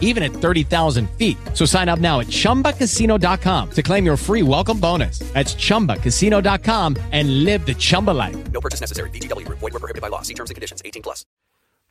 [0.00, 1.36] even at 30,000 feet.
[1.52, 5.18] So sign up now at chumbacasino.com to claim your free welcome bonus.
[5.34, 8.36] That's chumbacasino.com and live the Chumba life.
[8.52, 9.10] No purchase necessary.
[9.10, 9.58] VGW Group.
[9.58, 10.22] Void were prohibited by law.
[10.22, 10.80] See terms and conditions.
[10.84, 11.26] 18 plus.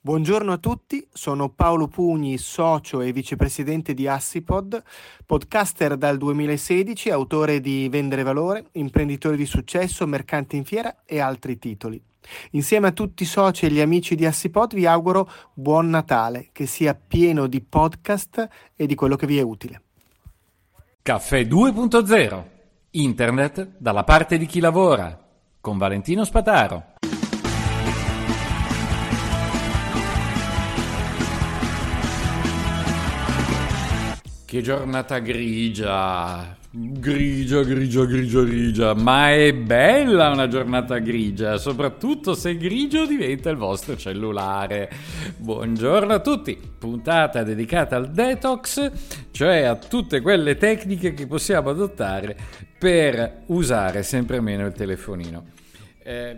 [0.06, 4.84] Buongiorno a tutti, sono Paolo Pugni, socio e vicepresidente di Assipod,
[5.26, 11.58] podcaster dal 2016, autore di Vendere Valore, imprenditore di successo, mercante in fiera e altri
[11.58, 12.04] titoli.
[12.52, 16.66] Insieme a tutti i soci e gli amici di Assipod vi auguro buon Natale, che
[16.66, 19.82] sia pieno di podcast e di quello che vi è utile.
[21.02, 22.44] Caffè 2.0
[22.92, 25.20] Internet dalla parte di chi lavora
[25.60, 26.92] con Valentino Spataro.
[34.46, 42.58] Che giornata grigia, grigia, grigia, grigia, grigia, ma è bella una giornata grigia, soprattutto se
[42.58, 44.90] grigio diventa il vostro cellulare.
[45.38, 48.92] Buongiorno a tutti, puntata dedicata al detox,
[49.30, 52.36] cioè a tutte quelle tecniche che possiamo adottare
[52.80, 55.46] per usare sempre meno il telefonino.
[56.02, 56.38] Eh,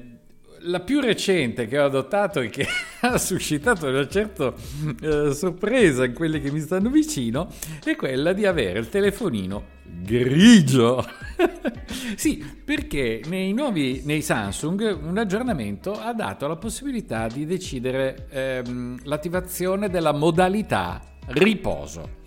[0.61, 2.65] la più recente che ho adottato e che
[3.01, 4.53] ha suscitato una certa
[5.01, 7.51] eh, sorpresa in quelli che mi stanno vicino
[7.83, 11.05] è quella di avere il telefonino grigio.
[12.15, 18.99] sì, perché nei nuovi nei Samsung un aggiornamento ha dato la possibilità di decidere ehm,
[19.03, 22.23] l'attivazione della modalità riposo.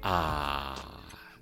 [0.00, 0.93] Ah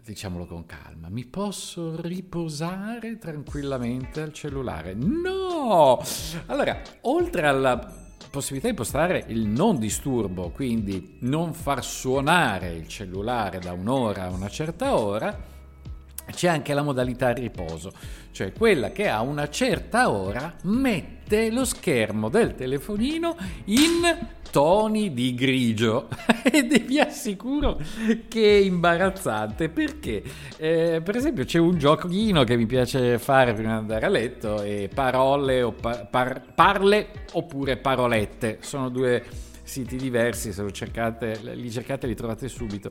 [0.05, 4.95] diciamolo con calma, mi posso riposare tranquillamente al cellulare?
[4.95, 6.03] No!
[6.47, 13.58] Allora, oltre alla possibilità di impostare il non disturbo, quindi non far suonare il cellulare
[13.58, 15.52] da un'ora a una certa ora,
[16.33, 17.93] c'è anche la modalità riposo,
[18.33, 25.35] cioè quella che a una certa ora mette lo schermo del telefonino in toni di
[25.35, 26.09] grigio.
[26.45, 27.81] Ed vi assicuro
[28.29, 30.23] che è imbarazzante perché
[30.59, 34.63] eh, per esempio c'è un giochino che mi piace fare prima di andare a letto
[34.63, 41.70] e parole o par- par- parle oppure parolette sono due siti diversi, se cercate, li
[41.70, 42.90] cercate li trovate subito.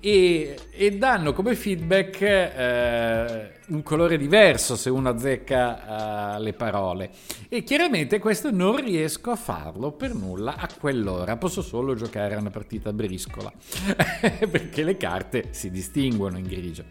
[0.00, 7.10] E, e danno come feedback eh, un colore diverso se uno azzecca uh, le parole.
[7.48, 12.38] E chiaramente questo non riesco a farlo per nulla a quell'ora, posso solo giocare a
[12.38, 13.52] una partita briscola,
[14.50, 16.84] perché le carte si distinguono in grigio.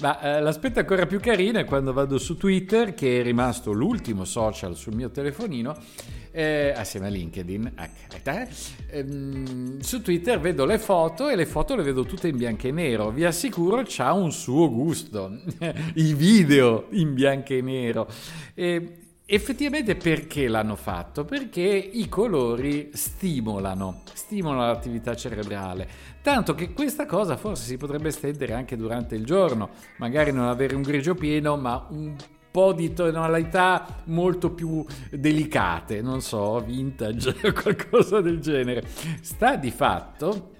[0.00, 4.26] Ma eh, l'aspetto ancora più carino è quando vado su Twitter, che è rimasto l'ultimo
[4.26, 5.74] social sul mio telefonino,
[6.32, 7.72] eh, assieme a LinkedIn.
[8.22, 8.48] Eh,
[8.90, 12.72] ehm, su Twitter vedo le foto e le foto le vedo tutte in bianco e
[12.72, 13.10] nero.
[13.10, 15.40] Vi assicuro, c'ha un suo gusto.
[15.94, 18.06] I video in bianco e nero.
[18.52, 21.24] E, Effettivamente perché l'hanno fatto?
[21.24, 25.88] Perché i colori stimolano, stimolano l'attività cerebrale,
[26.22, 30.76] tanto che questa cosa forse si potrebbe estendere anche durante il giorno, magari non avere
[30.76, 32.14] un grigio pieno, ma un
[32.52, 38.86] po' di tonalità molto più delicate, non so, vintage o qualcosa del genere.
[39.22, 40.52] Sta di fatto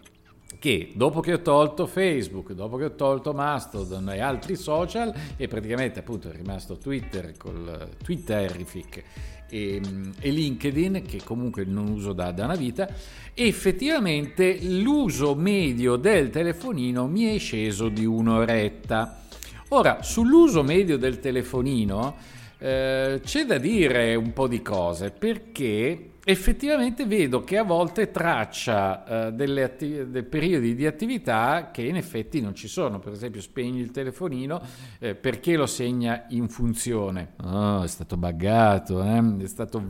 [0.58, 5.48] che dopo che ho tolto Facebook, dopo che ho tolto Mastodon e altri social e
[5.48, 9.02] praticamente appunto è rimasto Twitter col Twitterific
[9.48, 9.80] e,
[10.18, 12.88] e, LinkedIn che comunque non uso da, da una vita
[13.34, 19.24] effettivamente l'uso medio del telefonino mi è sceso di un'oretta.
[19.70, 22.16] Ora, sull'uso medio del telefonino
[22.58, 29.30] eh, c'è da dire un po' di cose perché effettivamente vedo che a volte traccia
[29.32, 32.98] eh, atti- dei periodi di attività che in effetti non ci sono.
[32.98, 34.60] Per esempio, spegni il telefonino
[34.98, 37.34] eh, perché lo segna in funzione.
[37.44, 39.44] Oh, è stato buggato, eh?
[39.44, 39.80] è stato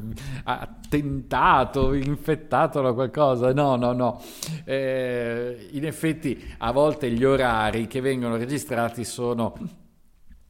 [0.44, 3.54] attentato, infettato da qualcosa.
[3.54, 4.22] No, no, no.
[4.64, 9.84] Eh, in effetti, a volte gli orari che vengono registrati sono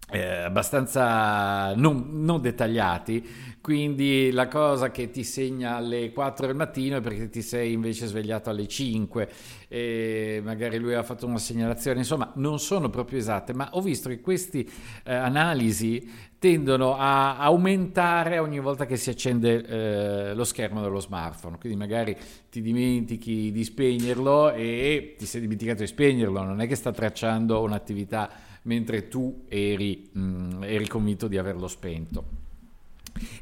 [0.08, 3.26] eh, abbastanza non, non, dettagliati,
[3.60, 8.06] quindi la cosa che ti segna alle 4 del mattino è perché ti sei invece
[8.06, 9.28] svegliato alle 5
[9.66, 14.08] e magari lui ha fatto una segnalazione, insomma non sono proprio esatte, ma ho visto
[14.08, 14.64] che queste
[15.04, 16.08] eh, analisi
[16.38, 22.16] tendono a aumentare ogni volta che si accende eh, lo schermo dello smartphone, quindi magari
[22.48, 27.60] ti dimentichi di spegnerlo e ti sei dimenticato di spegnerlo, non è che sta tracciando
[27.62, 28.30] un'attività
[28.66, 32.44] mentre tu eri, mm, eri convinto di averlo spento.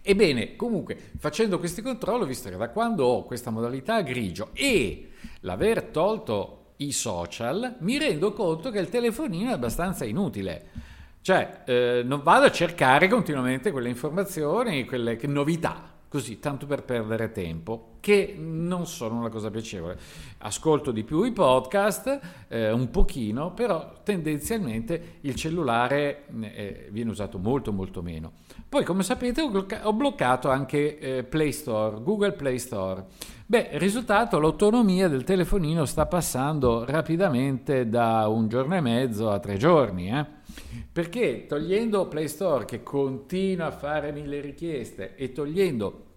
[0.03, 5.11] Ebbene, comunque, facendo questi controlli, visto che da quando ho questa modalità grigio e
[5.41, 10.71] l'aver tolto i social, mi rendo conto che il telefonino è abbastanza inutile.
[11.21, 17.33] Cioè, eh, non vado a cercare continuamente quelle informazioni, quelle novità, così, tanto per perdere
[17.33, 19.99] tempo, che non sono una cosa piacevole.
[20.41, 27.39] Ascolto di più i podcast, eh, un pochino, però tendenzialmente il cellulare eh, viene usato
[27.39, 28.33] molto molto meno.
[28.69, 33.07] Poi, come sapete, ho bloccato anche eh, Play Store, Google Play Store.
[33.47, 39.57] Beh, risultato, l'autonomia del telefonino sta passando rapidamente da un giorno e mezzo a tre
[39.57, 40.27] giorni, eh?
[40.93, 46.13] Perché togliendo Play Store che continua a fare mille richieste e togliendo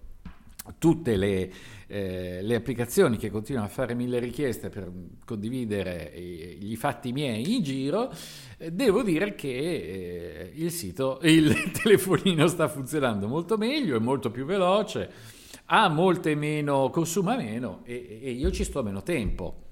[0.76, 1.50] tutte le,
[1.86, 4.90] eh, le, applicazioni che continuano a fare mille richieste per
[5.24, 8.12] condividere i, fatti miei in giro,
[8.58, 14.30] eh, devo dire che eh, il sito, il telefonino sta funzionando molto meglio, è molto
[14.30, 15.10] più veloce,
[15.66, 19.66] ha molte meno, consuma meno e, e io ci sto meno tempo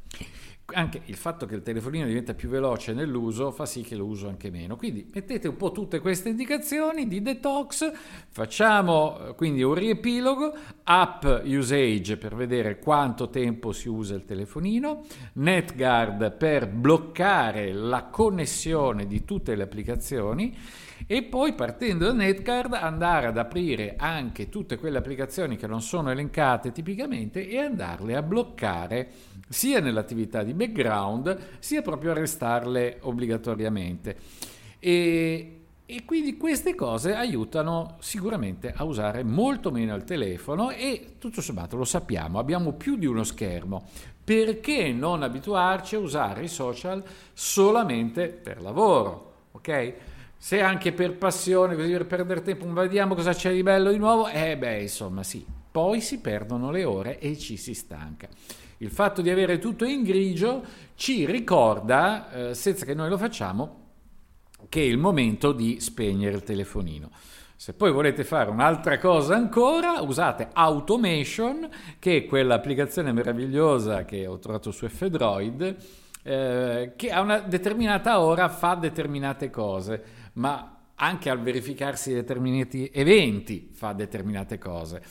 [0.74, 4.28] anche il fatto che il telefonino diventa più veloce nell'uso fa sì che lo uso
[4.28, 4.76] anche meno.
[4.76, 7.92] Quindi mettete un po' tutte queste indicazioni di detox,
[8.28, 10.54] facciamo eh, quindi un riepilogo,
[10.84, 15.04] app usage per vedere quanto tempo si usa il telefonino,
[15.34, 20.56] NetGuard per bloccare la connessione di tutte le applicazioni
[21.06, 26.10] e poi partendo da NetGuard andare ad aprire anche tutte quelle applicazioni che non sono
[26.10, 29.10] elencate tipicamente e andarle a bloccare
[29.48, 34.16] sia nell'attività di background sia proprio a restarle obbligatoriamente.
[34.78, 41.40] E, e quindi queste cose aiutano sicuramente a usare molto meno il telefono e tutto
[41.40, 43.84] sommato lo sappiamo, abbiamo più di uno schermo.
[44.24, 49.34] Perché non abituarci a usare i social solamente per lavoro?
[49.52, 49.94] Ok?
[50.36, 54.26] Se anche per passione, così per perdere tempo, vediamo cosa c'è di bello di nuovo,
[54.26, 55.46] eh beh, insomma, sì.
[55.70, 58.28] Poi si perdono le ore e ci si stanca.
[58.78, 60.62] Il fatto di avere tutto in grigio
[60.94, 63.84] ci ricorda, eh, senza che noi lo facciamo,
[64.68, 67.10] che è il momento di spegnere il telefonino.
[67.56, 71.68] Se poi volete fare un'altra cosa ancora, usate Automation,
[71.98, 75.76] che è quell'applicazione meravigliosa che ho trovato su F-Droid,
[76.22, 83.70] eh, che a una determinata ora fa determinate cose, ma anche al verificarsi determinati eventi
[83.72, 85.02] fa determinate cose.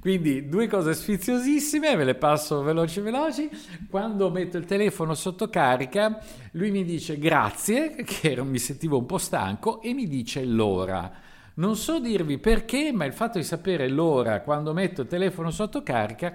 [0.00, 3.50] Quindi due cose sfiziosissime, ve le passo veloci veloci.
[3.90, 6.18] Quando metto il telefono sotto carica,
[6.52, 11.12] lui mi dice grazie, che mi sentivo un po' stanco, e mi dice l'ora.
[11.54, 15.82] Non so dirvi perché, ma il fatto di sapere l'ora quando metto il telefono sotto
[15.82, 16.34] carica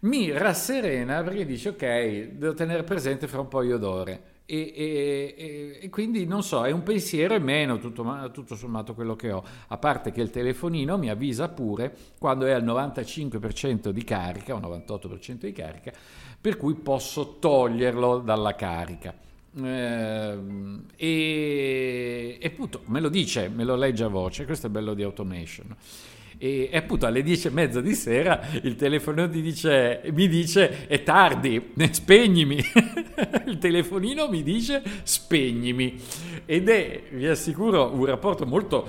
[0.00, 4.31] mi rasserena perché dice ok, devo tenere presente fra un paio d'ore.
[4.44, 9.14] E, e, e, quindi non so, è un pensiero e meno tutto, tutto, sommato quello
[9.14, 14.04] che ho, a parte che il telefonino mi avvisa pure quando è al 95% di
[14.04, 15.92] carica o 98% di carica,
[16.40, 19.14] per cui posso toglierlo dalla carica.
[19.54, 20.38] Eh,
[20.96, 25.02] e, e appunto me lo dice, me lo legge a voce, questo è bello di
[25.02, 25.76] automation
[26.42, 31.04] e, e appunto alle dieci e mezza di sera il telefono dice, mi dice è
[31.04, 32.56] tardi, spegnimi.
[33.46, 36.00] il telefonino mi dice spegnimi.
[36.44, 38.88] Ed è, vi assicuro, un rapporto molto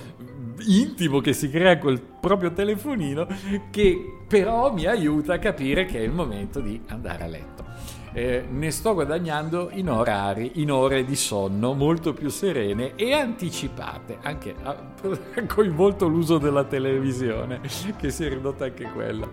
[0.65, 3.27] intimo che si crea col proprio telefonino
[3.69, 3.97] che
[4.27, 7.63] però mi aiuta a capire che è il momento di andare a letto
[8.13, 14.19] eh, ne sto guadagnando in orari, in ore di sonno molto più serene e anticipate,
[14.21, 14.75] anche ha
[15.47, 17.61] coinvolto l'uso della televisione,
[17.97, 19.27] che si è ridotta anche quella.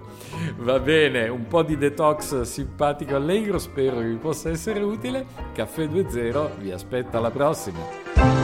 [0.58, 5.26] Va bene, un po' di detox simpatico allegro, spero vi possa essere utile.
[5.52, 8.39] Caffè 2.0 vi aspetta alla prossima.